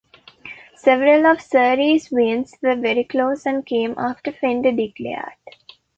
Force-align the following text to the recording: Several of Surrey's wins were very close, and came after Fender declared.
Several 0.77 1.27
of 1.27 1.43
Surrey's 1.43 2.09
wins 2.09 2.55
were 2.63 2.75
very 2.75 3.03
close, 3.03 3.45
and 3.45 3.63
came 3.63 3.93
after 3.99 4.31
Fender 4.31 4.71
declared. 4.71 5.35